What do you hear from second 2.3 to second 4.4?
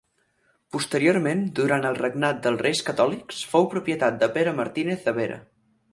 dels reis Catòlics, fou propietat de